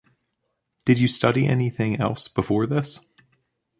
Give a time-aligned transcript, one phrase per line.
[0.83, 3.01] Did you study anything else before this?